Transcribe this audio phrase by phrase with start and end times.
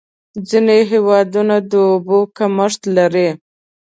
[0.49, 3.29] ځینې هېوادونه د اوبو کمښت لري.